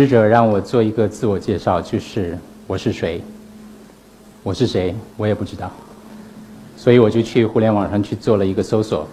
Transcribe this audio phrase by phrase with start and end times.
[0.00, 3.20] 组织者让我做一个自我介绍，就是我是谁，
[4.42, 5.70] 我是谁，我也不知道，
[6.74, 9.06] 所以我就去互联网上去做了一个搜索，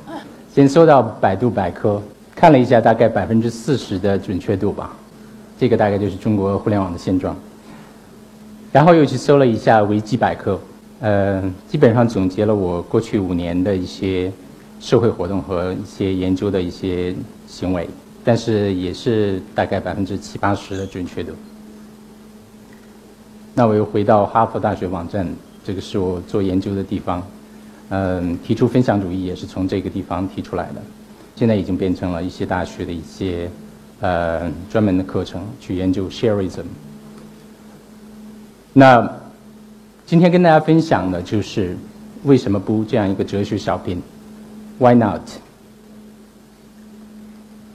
[0.55, 2.01] 先搜到百度百科，
[2.33, 4.95] 看了一下，大概百分之四十的准确度吧，
[5.59, 7.35] 这个大概就是中国互联网的现状。
[8.71, 10.57] 然后又去搜了一下维基百科，
[11.01, 14.31] 呃，基本上总结了我过去五年的一些
[14.79, 17.13] 社会活动和一些研究的一些
[17.45, 17.89] 行为，
[18.27, 21.31] 但是也是大概百分之七八十的准确度。
[23.55, 25.25] 那我又回到哈佛大学网站，
[25.63, 27.25] 这个是我做研究的地方，
[27.87, 30.81] 嗯，提出分享主义也是从这个地方提出来的，
[31.37, 33.49] 现在已经变成了一些大学的一些
[34.01, 36.65] 呃专门的课程，去研究 shareism。
[38.73, 39.09] 那
[40.05, 41.77] 今天跟大家分享的就是
[42.25, 44.01] 为什么不这样一个哲学小品
[44.79, 45.21] ？Why not？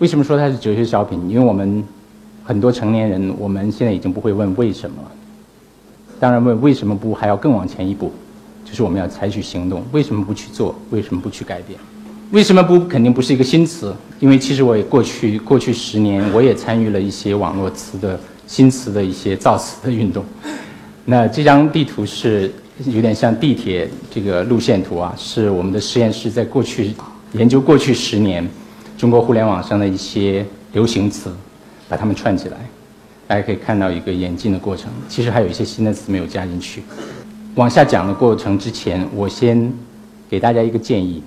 [0.03, 1.17] 为什么说它是哲学小品？
[1.31, 1.81] 因为我们
[2.42, 5.12] 很多成年人，我们现在已经不会问为什么了。
[6.19, 8.12] 当然，问为什么不还要更往前一步，
[8.64, 9.80] 就是我们要采取行动。
[9.92, 10.75] 为什么不去做？
[10.91, 11.78] 为什么不去改变？
[12.33, 13.95] 为什么不肯定不是一个新词？
[14.19, 20.25] 因为其实我也过去过去十年，我也参与了一些网络词的新词的一些造词的运动。
[21.05, 22.50] 那这张地图是
[22.86, 26.92] 有点像地铁这个路线图啊，是我们的实验室在过去
[27.34, 28.45] 研究过去十年
[29.03, 31.28] 中国互联网上的一些流行词，
[31.89, 32.56] 把它们串起来，
[33.27, 34.89] 大家可以看到一个演进的过程。
[35.08, 36.84] 其实还有一些新的词没有加进去。
[37.56, 39.73] 往下讲的过程之前，我先
[40.30, 41.20] 给大家一个建议，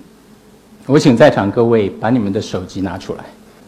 [0.86, 3.26] 我请在场各位把你们的手机拿出来，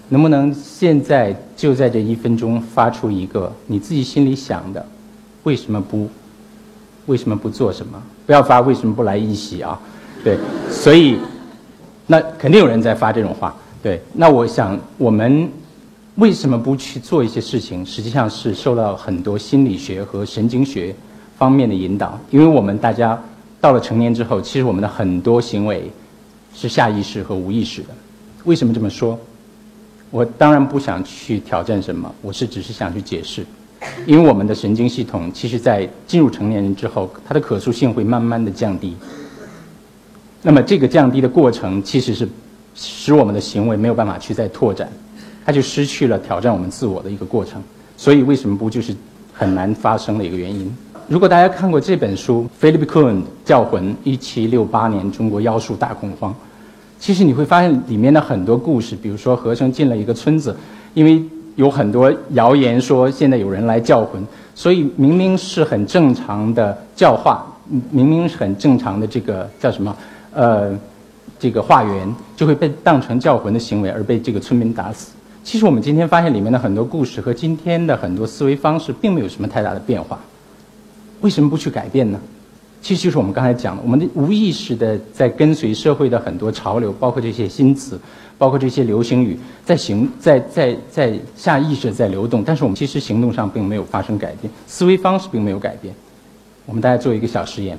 [0.08, 4.86] 能不能现在就在这一分钟发出一个你自己心里想的？
[5.44, 6.08] 为什么不？
[7.08, 8.02] 为什么不做什么？
[8.26, 9.78] 不要发为什么不来一席啊？
[10.24, 10.38] 对，
[10.72, 11.20] 所以
[12.06, 13.54] 那肯定有人在发这种话。
[13.82, 15.50] 对，那我想我们
[16.16, 17.86] 为什么不去做一些事情？
[17.86, 20.94] 实际上是受到很多心理学和神经学
[21.38, 22.20] 方面的引导。
[22.32, 23.22] 因为我们大家
[23.62, 25.92] 到了成年之后，其实我们的很多行为
[26.54, 27.90] 是下意识和无意识的。
[28.46, 29.18] 为什么这么说？
[30.10, 33.46] 我当然不想去挑战什么，我是只是想去解释。
[34.06, 38.96] 因为我们的神经系统，其实在进入成年人之后，它的可塑性会慢慢的降低。
[40.42, 42.28] 那么这个降低的过程，其实是
[42.78, 44.88] 使我们的行为没有办法去再拓展，
[45.46, 47.62] 它就失去了挑战我们自我的一个过程。
[47.98, 48.96] 所以为什么不就是
[49.34, 50.74] 很难发生的一个原因？
[51.10, 56.34] 如果大家看过这本书《Philip Kuhn 教魂》，一七六八年中国妖术大恐慌，
[57.00, 60.56] 其实你会发现里面的很多故事，比如说和珅进了一个村子，
[60.94, 61.22] 因为。
[61.58, 64.24] 有很多谣言说现在有人来叫魂，
[64.54, 67.44] 所以明明是很正常的教化，
[67.90, 69.98] 明明是很正常的这个叫什么，
[70.36, 70.70] 呃，
[71.40, 75.12] 这个化缘就会被当成叫魂的行为而被这个村民打死。
[75.44, 80.20] 其实我们今天发现里面的很多故事和今天的很多思维方式并没有什么太大的变化，
[81.22, 82.20] 为什么不去改变呢？
[82.82, 88.00] 其实就是我们刚才讲的，我们的无意识的在跟随社会的很多潮流，包括这些新词，
[88.38, 95.94] 包括这些流行语，在行在在在下意识在流动，但是我们其实行动上并没有发生改变，思维方式并没有改变。
[96.66, 97.78] 我们大家做一个小实验，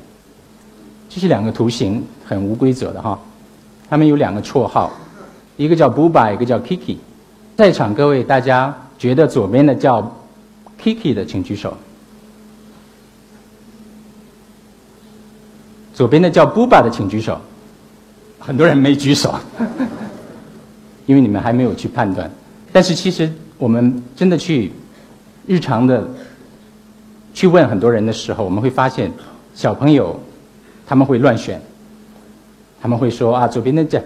[1.09, 3.19] 这是两个图形，很无规则的哈，
[3.89, 4.93] 他们有两个绰号，
[5.57, 6.97] 一个叫 Buba，一个叫 Kiki。
[7.57, 10.15] 在场各位，大家觉得左边的叫
[10.81, 11.77] Kiki 的，请举手。
[15.95, 17.41] 左边的叫 Buba 的，请举手。
[18.39, 19.35] 很多人没举手，
[21.07, 22.31] 因为你们还没有去判断。
[22.73, 24.71] 但是其实我们真的去
[25.47, 26.09] 日常的
[27.35, 29.11] 去问很多人的时候，我们会发现
[29.55, 30.19] 小朋友
[30.87, 31.61] 他们会乱选，
[32.81, 34.01] 他们会说啊，左边的叫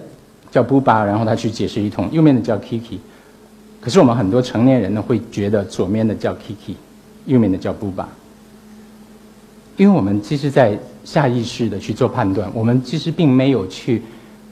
[0.51, 2.99] 叫 Buba，然后他去解释一通，右面的叫 Kiki。
[3.81, 6.75] 可是我们很多成年人呢，会觉得左面的叫 Kiki，
[7.27, 8.05] 右面的叫 Buba。
[9.77, 14.03] 因为我们其实，在下意识的去做判断，我们其实并没有去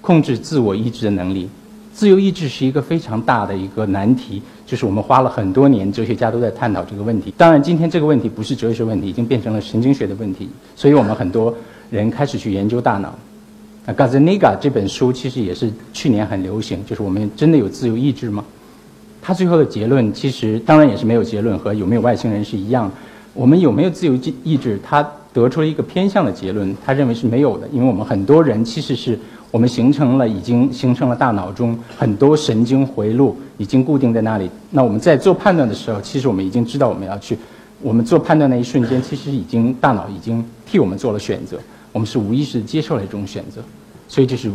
[0.00, 1.49] 控制自我意志的能力。
[1.93, 7.32] 自由意志是一个非常大的一个难题，就是我们花了很多年，哲学家都在探讨这个问题。
[7.37, 10.49] 当然，今天这个问题不是哲学问题，已经变成了神经学的问题。
[10.75, 11.55] 所以我们很多
[11.90, 13.14] 人开始去研究大脑。
[13.87, 18.44] 那 g a z a n i g a 这本书其实也是去年很流行，就是我们真的有自由意志吗？
[19.23, 22.91] 他最后的结论其实当然也是没有结论，和有没有外星人是一样。
[23.32, 24.79] 我们有没有自由意志？
[24.82, 29.19] 他得出了一个偏向的结论，他认为是没有的，因为我们很多人其实是
[29.50, 34.50] 我们形成了已经形成了大脑中很多神经回路已经固定在那里。
[34.71, 37.38] 那我们在做判断的时候，其实我们已经知道我们要去，
[37.81, 41.56] 我们做判断那一瞬间，其实已经大脑已经替我们做了选择，
[41.92, 43.62] 我们是无意识接受了这种选择，
[44.08, 44.50] 所以这是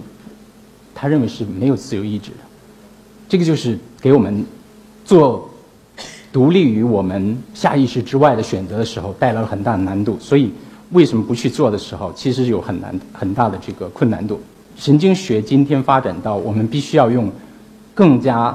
[0.94, 2.38] 他认为是没有自由意志的。
[3.28, 4.46] 这个就是给我们
[5.04, 5.50] 做。
[6.34, 10.18] 独立于我们下意识之外的选择的时候，带来了很大的难度。
[10.20, 10.52] 所以，
[10.92, 14.42] 为什么不去做的时候，其实有很难很大的这个困难度。
[14.76, 17.32] 神经学今天发展到我们必须要用
[17.94, 18.54] 更加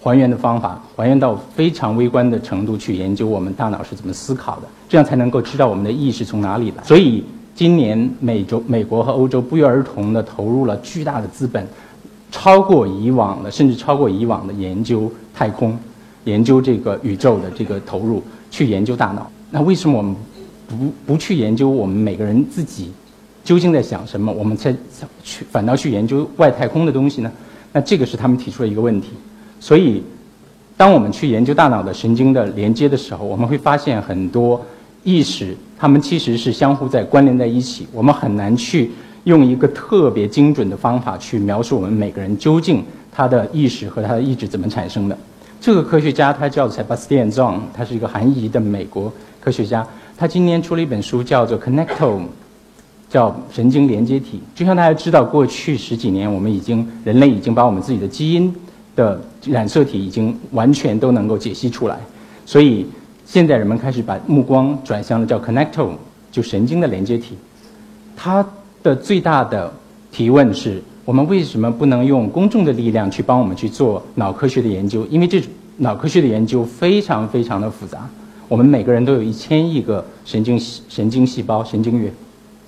[0.00, 6.82] 还原的方法，还原到非常微观的程度去研究我们大脑是怎么思考的，这样才能够知道我们的意识从哪里来。
[6.82, 7.22] 所以，
[7.58, 11.66] 今年美洲、美国和欧洲不约而同地投入了巨大的资本，
[12.30, 15.76] 超过以往的，甚至超过以往的研究太空。
[16.22, 19.28] 研究这个宇宙的这个投入，去研究大脑。
[19.50, 20.14] 那为什么我们
[20.68, 22.92] 不不去研究我们每个人自己
[23.42, 24.30] 究竟在想什么？
[24.30, 24.72] 我们才
[25.24, 27.32] 去反倒去研究外太空的东西呢？
[27.72, 29.08] 那这个是他们提出的一个问题。
[29.58, 30.00] 所以，
[30.76, 34.64] 当我们去研究大脑的神经的连接的时候，我们会发现很多
[35.02, 37.86] 意识，它们其实是相互在关联在一起。
[37.92, 38.90] 我们很难去
[39.24, 42.82] 用一个特别精准的方法去描述我们每个人究竟
[43.12, 45.16] 他的意识和他的意志怎么产生的。
[45.60, 49.86] 这个科学家他叫 Sebastian Zong，他是一个韩裔的美国科学家。
[50.16, 52.22] 他今年出了一本书，叫做《Connectome》，
[53.08, 54.40] 叫神经连接体。
[54.54, 58.52] 就像大家知道，过去十几年，我们已经人类已经把我们自己的基因
[58.96, 62.00] 的染色体已经完全都能够解析出来。
[62.46, 62.86] 所以
[63.30, 65.96] 现在人们开始把目光转向了叫 Connectome，
[66.32, 67.36] 就神经的连接体。
[68.16, 68.42] 它
[68.82, 69.70] 的最大的
[70.10, 70.82] 提问是。
[71.04, 75.06] 我们为什么不能用公众的力量去帮我们去做脑科学的研究？
[75.06, 75.42] 因为这
[75.78, 78.06] 脑科学的研究非常非常的复杂。
[78.46, 82.12] 我们每个人都有一千亿个神经神经细胞、神经元，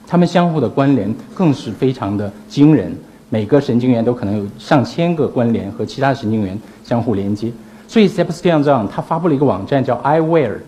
[0.06, 2.90] 它们相互的关联更是非常的惊人。
[3.28, 7.52] 每个神经元都可能有上千个关联和其他神经元相互连接。
[7.90, 10.58] 所以 Sebastian Zhang 他发布了一个网站叫 iWare，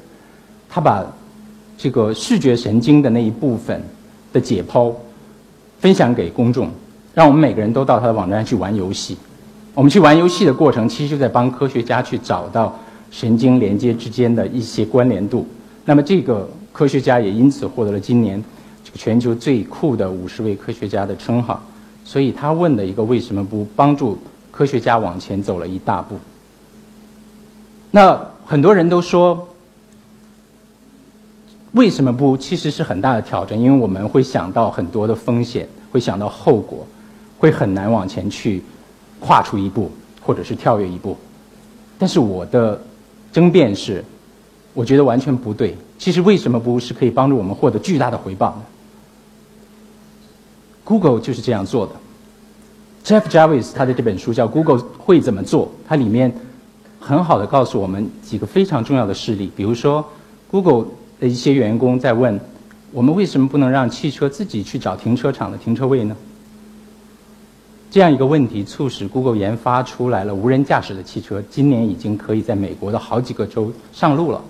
[0.68, 1.06] 他把
[1.78, 3.80] 这个视觉神经的那一部分
[4.32, 4.92] 的解剖
[5.78, 6.68] 分享给公众。
[7.14, 9.16] 让我们每个人都到他的网站去玩游戏。
[9.72, 12.76] 我们去玩游戏的过程，其实就在帮科学家去找到
[13.12, 15.46] 神经连接之间的一些关联度。
[15.84, 18.42] 那么，这个科学家也因此获得了今年
[18.82, 21.62] 这个全球最酷的五十位科学家的称号。
[22.04, 24.18] 所以他问的一个为什么不帮助
[24.50, 26.18] 科学家往前走了一大步？
[27.92, 29.48] 那很多人都说，
[31.72, 32.36] 为什么不？
[32.36, 36.84] 其实是很大的挑战，因为我们会想到很多的风险，会想到后果。
[37.38, 38.62] 会很难往前去
[39.18, 39.90] 跨出一步，
[40.20, 41.16] 或者是跳跃一步。
[41.98, 42.80] 但是我的
[43.32, 44.04] 争辩是，
[44.72, 45.76] 我觉得完全不对。
[45.98, 48.62] 其实为什么不是可以帮助我们获得巨大的回报呢
[50.84, 51.92] ？Google 就是这样做的。
[53.04, 56.32] Jeff Jarvis 他的这本书叫《Google 会怎么做》，它里面
[57.02, 59.50] 很好的告诉我们几个非常重要的事例。
[59.56, 60.04] 比如说
[60.48, 60.86] ，Google
[61.18, 62.40] 的一些员工在问：
[62.92, 66.16] 我们为什么不能让汽车自己去找停车场的停车位呢？
[67.90, 74.40] 这样一个问题促使 Google 研发出来了无人驾驶的汽车，今年已经可以在美国的好几个州上路了。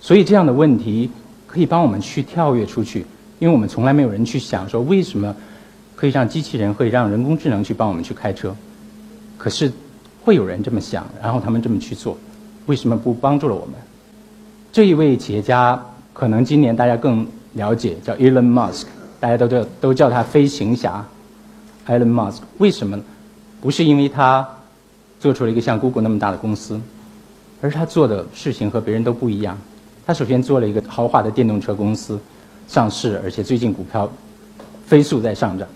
[0.00, 1.10] 所以这样的问题
[1.46, 3.06] 可以帮我们去跳跃出去，
[3.38, 5.34] 因为我们从来没有人去想说为什么
[5.96, 8.54] 可以让机器人，可以让人工智能去帮我们去开车。
[9.36, 9.72] 可是
[10.30, 12.16] 会有人这么想，然后他们这么去做，
[12.66, 13.74] 为什么不帮助了我们？
[14.70, 18.84] 这一位企业家可能今年大家更了解，叫 Elon Musk，
[19.18, 21.04] 大家都叫都叫他飞行侠。
[21.88, 22.96] Elon Musk 为什么？
[23.60, 24.48] 不是因为他
[25.18, 26.80] 做出了一个像 Google 那么大的公司，
[27.60, 29.58] 而是他做的事情和别人都不一样。
[30.06, 32.16] 他首先做了一个豪华的电动车公司
[32.68, 34.08] 上市，而且最近股票
[34.86, 35.66] 飞速在上涨。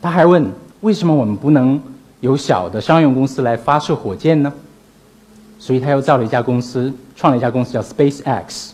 [0.00, 1.78] 他还问：为什么我们不能
[2.24, 4.50] 由小的商用公司来发射火箭呢？
[5.58, 8.70] 所以他又造了一家公司，创了一家公司叫 SpaceX，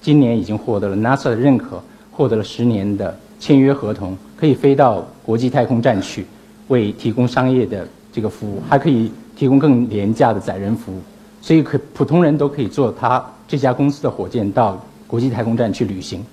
[0.00, 1.82] 今年已经获得了 NASA 的认可，
[2.12, 4.16] 获得了十年的签约合同。
[4.36, 6.24] 可以飞到国际太空站去，
[6.68, 11.00] 为提供商业的这个服务，还可以提供更廉价的载人服务，
[11.42, 16.24] 所以可普通人都可以坐他这家公司的火箭到国际太空站去旅行。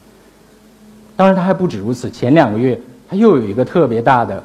[1.16, 2.08] 当然，他还不止如此。
[2.08, 4.44] 前两个月，他又有一个特别大的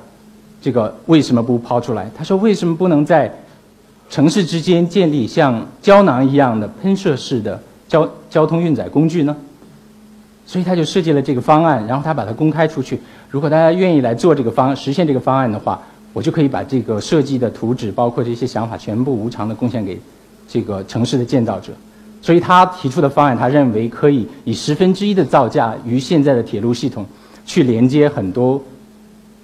[0.61, 2.11] 这个为什么不抛出来？
[2.17, 3.33] 他说：为什么不能在
[4.11, 9.37] 城市之间建立像胶囊一样的喷射式的交交通运载工具呢？
[10.45, 12.99] 所以他就设计了这个方案，然后他把它公开出去。
[13.31, 15.81] 如果大家愿意来做这个方实现这个方案的话，
[16.13, 19.97] 我就可以把这个设计的图纸，包括这些想法，全部无偿的贡献给
[20.49, 21.73] 这个城市的建造者。
[22.21, 27.07] 所以他提出的方案，他认为可以以十分之一的造价与现在的铁路系统
[27.47, 28.61] 去连接很多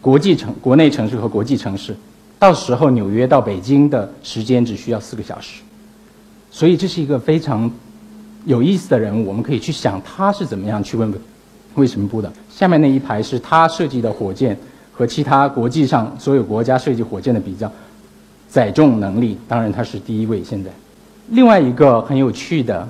[0.06, 1.92] 国际城、国内城市和国际城市。
[2.38, 5.62] 到时候纽约到北京的时间只需要四个小时。
[6.48, 7.68] 所以这是一个非常。
[8.44, 11.12] 有意思的人物，我们可以去想他是怎么样去问
[11.74, 12.32] 为什么不的。
[12.48, 14.56] 下面那一排是他设计的火箭
[14.92, 17.68] 和其他国际上所有国家设计火箭的比较，
[18.48, 20.44] 载重能力，当然他是第一位。
[20.44, 20.70] 现在
[21.30, 22.88] 另外一个很有趣的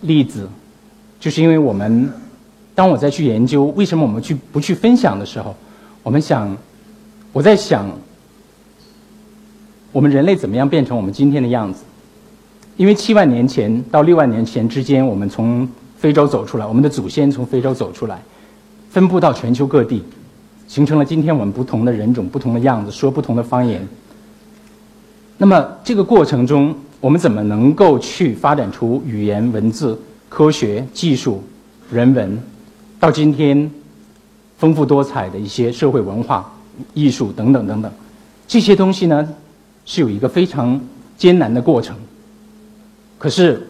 [0.00, 0.48] 例子，
[1.20, 2.10] 就是因为我们
[2.74, 5.54] 当我在去研究为什么我们去不去分享的时候，
[6.02, 6.56] 我们想，
[7.32, 7.90] 我在想，
[9.92, 11.84] 我们人类怎么样变成我们今天的样子？
[12.76, 18.22] 因为七万年前到六万年前之间，我们从非洲走出来，我们的祖先从非洲走出来，
[18.88, 20.02] 分布到全球各地，
[20.68, 23.86] 形成了今天我们不同的人种、不同的样子，说不同的方言。
[25.36, 31.42] 那么这个过程中，我们怎么能够去发展出语言、文字、科学技术、
[31.90, 32.40] 人文，
[33.00, 33.70] 到今天
[34.58, 36.52] 丰富多彩的一些社会文化、
[36.92, 37.90] 艺术等等等等，
[38.46, 39.26] 这些东西呢，
[39.86, 40.78] 是有一个非常
[41.16, 41.96] 艰难的过程。
[43.18, 43.68] 可是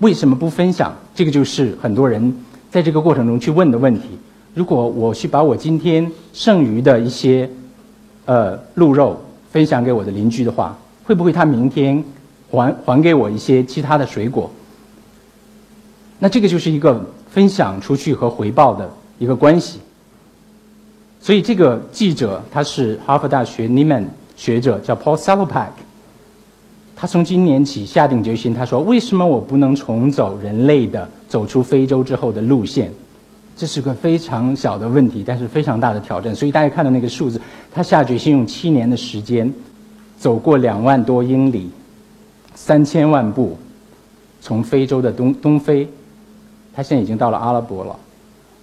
[0.00, 0.94] 为什么不分享？
[1.14, 2.34] 这个就是很多人
[2.70, 4.08] 在这个过程中去问的问题。
[4.54, 7.48] 如果我去把我今天剩余的一些
[8.24, 9.20] 呃鹿肉
[9.52, 12.02] 分享给我的邻居的话，会不会他明天
[12.50, 14.50] 还还给我一些其他的水果？
[16.18, 19.78] 那这个就是一个分享出去和回报的一个关系。
[21.20, 24.04] 所以这个记者他是哈佛大学 Nieman
[24.36, 25.68] 学者，叫 Paul Salopak。
[26.96, 32.92] 他从今年起下定决心，他说：“为什么我不能重走人类的走出非洲之后的路线？
[33.56, 36.34] 这是个非常小的问题，但是非常大的挑战。
[36.34, 37.40] 所以大家看到那个数字，
[37.72, 39.52] 他下决心用七年的时间。”
[40.18, 41.70] 走过两万多英里，
[42.52, 43.56] 三千万步，
[44.40, 45.88] 从非洲的东东非，
[46.74, 47.96] 他现在已经到了阿拉伯了，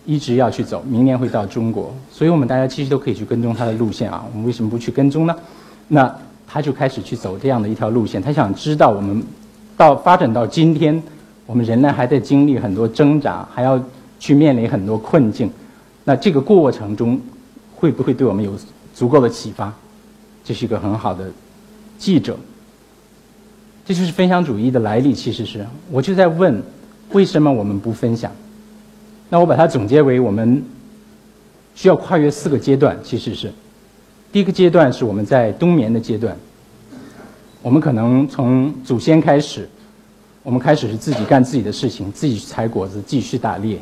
[0.06, 1.94] 一直要去走，明年会到中国。
[2.12, 4.24] 所以我们大家其实都可以去跟踪他的路线啊。
[4.32, 5.36] 我们为什么不去跟踪呢？
[5.88, 6.14] 那
[6.48, 8.22] 他就开始去走这样的一条路线。
[8.22, 9.24] 他想知道我们
[9.76, 11.02] 到发展到今天，
[11.46, 13.82] 我们人类还在经历很多挣扎，还要
[14.20, 15.50] 去面临很多困境。
[16.04, 17.20] 那这个过程中，
[17.76, 18.54] 会不会对我们有
[18.94, 19.74] 足够的启发？
[20.44, 21.26] 这是一个很好的。
[21.98, 22.38] 记者，
[23.86, 25.14] 这就是分享主义的来历。
[25.14, 26.62] 其实是，我就在问，
[27.12, 28.32] 为什么我们不分享？
[29.30, 30.64] 那我把它总结为，我们
[31.74, 32.98] 需要跨越四个阶段。
[33.04, 33.52] 其实是，
[34.32, 36.36] 第一个阶段是我们在冬眠的阶段，
[37.62, 39.68] 我们可能从祖先开始，
[40.44, 43.80] 我们开始是自己干自己的事情，自己去采果子，继续打猎，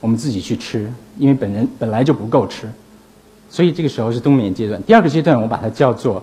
[0.00, 2.68] 我们自己去吃，因为本人本来就不够吃，
[3.50, 4.82] 所以这个时候是冬眠阶段。
[4.82, 6.22] 第二个阶段，我把它叫做。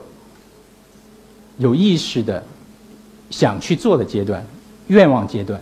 [1.57, 2.43] 有意识的
[3.29, 4.45] 想去做的阶段，
[4.87, 5.57] 愿望阶段，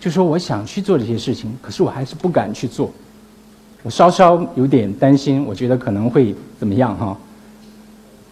[0.00, 2.90] 就说我想去做这些事情，可是我还是不敢去做，
[3.82, 7.16] 我稍稍有点担心，我觉得可能会怎么样哈？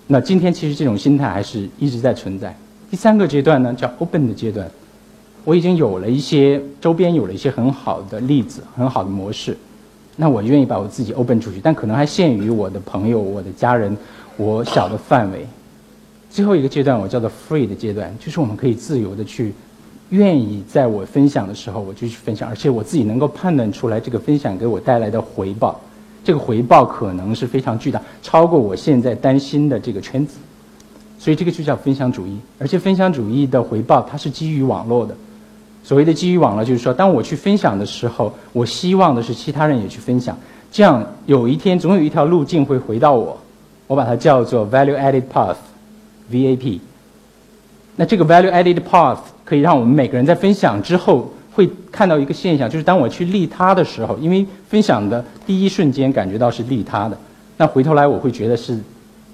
[0.07, 2.57] 那今天其实这种心态还是一直在存在。
[2.91, 4.67] 第三个阶段呢，叫 open 的阶段，
[5.45, 9.55] 我已经有了一些周边有了一些很好的例子，很好的模式，
[10.17, 13.95] 那我愿意把我自己 open 出去，但可能还限于我的朋友、我的家人，
[14.39, 15.47] 我小的范围。
[16.31, 19.53] 最后一个阶段，我叫做 free 的阶段，就是我们可以自由的去，
[20.11, 25.79] 愿意在我分享的时候，我就去分享，而且我自己能够判断出来这个分享给我带来的回报，
[26.25, 30.39] 这个回报可能是非常巨大，超过我现在担心的这个圈子，
[31.19, 32.39] 所以这个就叫分享主义。
[32.59, 35.15] 而且分享主义的回报，它是基于网络的。
[35.85, 40.37] 所谓的基于网络，就是说，当我去分享的时候，我希望的是其他人也去分享，
[40.73, 43.39] 这样有一天总有一条路径会回到我，
[43.87, 45.57] 我把它叫做 value-added path。
[46.31, 46.79] VAP，
[47.97, 49.17] 那这个 value added path
[49.49, 57.17] 可以让我们每个人在分享之后会看到一个现象，就是当我去利他的时候，因为分享的第一瞬间感觉到是利他的，
[57.57, 58.79] 那回头来我会觉得是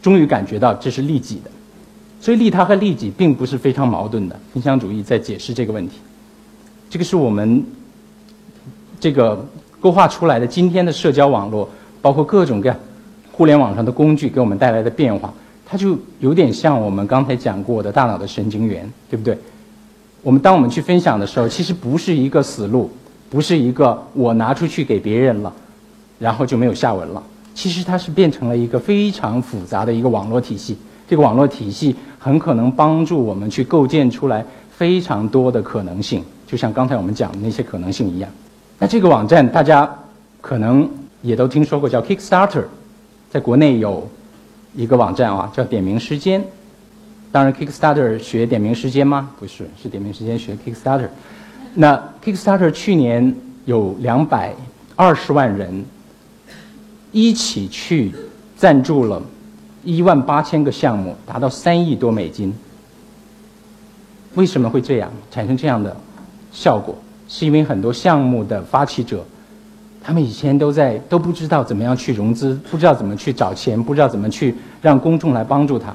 [0.00, 1.50] 终于感觉到这是利己的，
[2.20, 4.38] 所以利他和利己并不是非常矛盾的。
[4.52, 5.96] 分享主义在解释这个问题，
[6.88, 7.64] 这个是我们
[9.00, 9.44] 这个
[9.80, 11.68] 勾画出来的今天的社交网络，
[12.00, 12.76] 包括各种各样
[13.32, 15.34] 互联网上的工具给我们带来的变化。
[15.66, 19.36] 它就有点像我们刚才讲过的大脑的神经元，对不对？
[20.24, 22.90] 我们当我们去分享的时候，其实不是一个死路，
[23.30, 25.52] 不是一个我拿出去给别人了，
[26.18, 27.22] 然后就没有下文了。
[27.54, 30.76] 其实它是变成了一个非常复杂的一个网络体系。
[31.06, 38.30] 这个网络体系很可能帮助我们去构建出来非常多的可能性，就像刚才我们讲的那些可能性一样。
[38.78, 39.88] 那这个网站大家
[40.40, 40.88] 可能
[41.20, 42.64] 也都听说过，叫 Kickstarter，
[43.30, 44.08] 在国内有。
[44.76, 46.42] 一个网站啊，叫点名时间。
[47.34, 49.28] 当然，Kickstarter 学点名时间吗？
[49.40, 51.08] 不是，是点名时间学 Kickstarter。
[51.74, 54.54] 那 Kickstarter 去年有两百
[54.94, 55.84] 二十万人
[57.10, 58.14] 一起去
[58.56, 59.20] 赞助了
[59.82, 62.54] 一万八千个项目，达到三亿多美金。
[64.36, 65.96] 为什么会这样产生这样的
[66.52, 66.96] 效果？
[67.28, 69.24] 是因为很多项目的发起者。
[70.00, 75.92] 他们以前都在都不知道怎么样去融资，不知道怎么去找钱，不知道怎么去让公众来帮助他。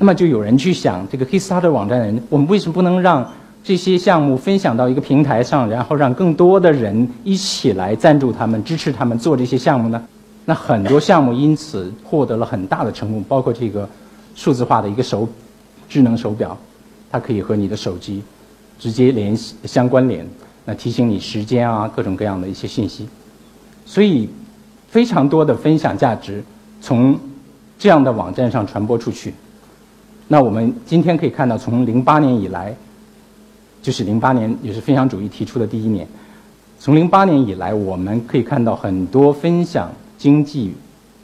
[0.00, 3.30] 那么就有人去想，这个 Kickstarter 网站人，我们为什么不能让
[3.62, 10.02] 这些项目分享到一个平台上，然后让更多的人一起来赞助他们、支持他们做这些项目呢？
[10.46, 13.86] 那很多项目因此获得了很大的成功，包括这个
[14.34, 15.28] 数字化的一个手
[15.86, 16.56] 智能手表，
[17.12, 18.22] 它可以和你的手机
[18.78, 20.26] 直接联系相关联，
[20.64, 23.06] 那提醒你时间啊，各种各样的一些信息。
[23.84, 24.30] 所以，
[24.88, 26.42] 非常多的分享价值
[26.80, 27.20] 从
[27.78, 29.34] 这样的网站上传播出去。
[30.32, 32.72] 那我们今天可以看到，从零八年以来，
[33.82, 36.06] 就是零八年也是分享主义提出的第一年。
[36.78, 40.72] 从零八年以来，我们可以看到很多分享经济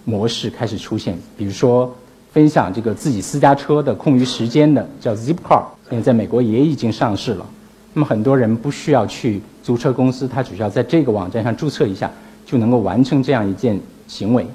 [0.04, 1.94] 模式开始出现，比如说
[2.32, 7.46] 分享这个自己私家车的空余时间的，叫 Zipcar，现在在美国也已经上市了。
[7.94, 12.10] 那么很多人不需要去租车公司，他只需要在这个网站上注册一下。
[12.44, 14.46] 就能够完成这样一件行为，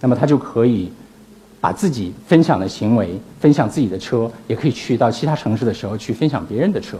[0.00, 0.92] 那么他就可以
[1.62, 6.98] 把自己分享的行为，分享自己的车，也可以去到其他城市的时候去分享别人的车。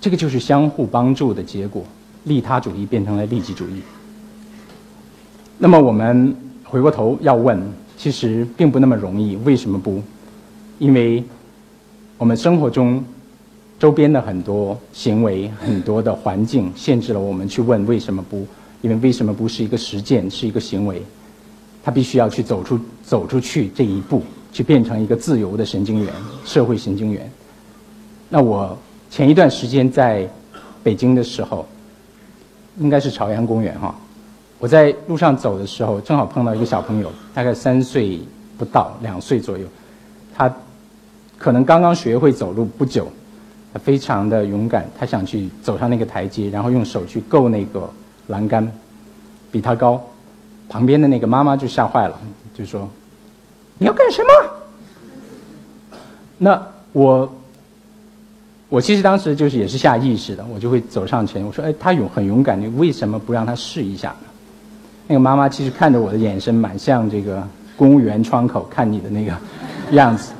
[0.00, 1.84] 这个就是相互帮助的结果，
[2.24, 3.82] 利他主义变成了利己主义。
[5.58, 6.34] 那么我们
[6.64, 7.60] 回过头要问，
[7.98, 10.02] 其实并不那么容易，为什么不？
[10.78, 11.22] 因为
[12.16, 13.04] 我们生活中
[13.78, 18.46] 周边的很多行为、很多的环境，限制了我们去问为什么不。
[18.80, 21.02] 因为为什么不是一个实践，是一个行为？
[21.82, 26.12] 他必须要去走出走出去这一步，去变成一个自由的神经元，
[26.44, 27.30] 社会神经元。
[28.28, 28.76] 那我
[29.10, 30.28] 前一段时间在
[30.82, 31.66] 北京的时候，
[32.78, 33.94] 应该是朝阳公园哈。
[34.58, 38.20] 我在路上走的时候，正好碰到一个小朋友，大概三岁
[38.56, 39.66] 不到，两岁左右。
[40.36, 40.52] 他
[41.38, 43.06] 可能刚刚学会走路不久，
[43.72, 47.88] 他非常的勇敢，他想去走上那个台阶，然后用手去够那个。
[48.28, 48.70] 栏杆
[49.50, 49.98] 比他高，
[50.68, 52.18] 旁边的那个妈妈就吓坏了，
[52.54, 52.88] 就说
[53.78, 54.28] ：“你要干什么？”
[56.38, 57.32] 那我，
[58.68, 64.26] 我其实当时就是也是下意识的，我就会走上前，我说：“哎，他勇很勇敢，你为什么不让他试一下呢？”
[65.08, 67.42] 那个妈妈其实看着我的眼神蛮像这个
[67.76, 69.32] 公务员窗口看你的那个
[69.92, 70.32] 样子，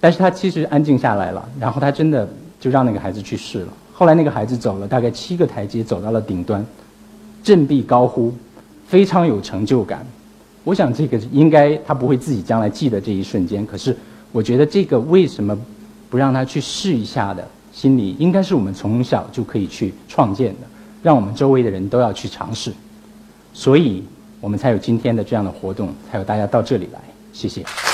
[0.00, 2.26] 但是他其实安静下来了，然后他真的
[2.58, 3.68] 就让那个孩子去试了。
[3.92, 6.64] 后来那个孩子走了大概七个台阶，走到了顶端。
[7.42, 8.34] 振臂高呼，
[8.86, 10.06] 非常有成就感。
[10.62, 13.66] 我想这个应该他不会自己将来记得这一瞬间。
[13.66, 13.96] 可是
[14.32, 15.56] 我觉得这个为什么
[16.08, 20.66] 不让他去试一下的心理，应该是我们从小就可以去创建的，
[21.02, 22.72] 让我们周围的人都要去尝试。
[23.52, 24.02] 所以
[24.40, 27.00] 我们才有今天的这样的活动，才有大家到这里来。
[27.32, 27.93] 谢谢。